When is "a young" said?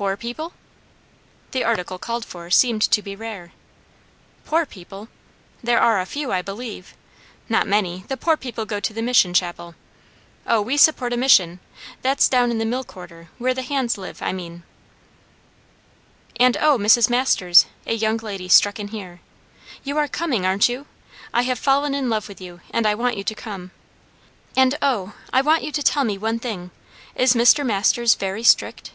17.84-18.18